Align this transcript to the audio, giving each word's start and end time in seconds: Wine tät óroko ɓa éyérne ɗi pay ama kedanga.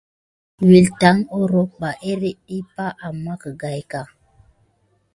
Wine 0.67 0.91
tät 0.99 1.17
óroko 1.39 1.75
ɓa 1.81 1.89
éyérne 2.09 2.29
ɗi 2.45 2.57
pay 2.75 2.91
ama 3.07 3.33
kedanga. 3.41 4.01